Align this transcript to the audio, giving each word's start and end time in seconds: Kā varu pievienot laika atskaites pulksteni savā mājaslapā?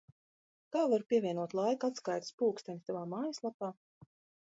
Kā 0.75 0.81
varu 0.93 1.07
pievienot 1.13 1.53
laika 1.61 1.91
atskaites 1.93 2.35
pulksteni 2.43 2.85
savā 2.89 3.07
mājaslapā? 3.15 3.75